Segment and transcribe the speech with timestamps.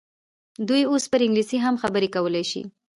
[0.67, 2.61] دوی اوس پر انګلیسي هم خبرې کولای شي.